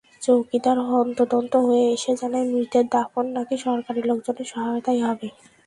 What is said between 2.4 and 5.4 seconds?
মৃতের দাফন নাকি সরকারি লোকজনের সহায়তায় হবে।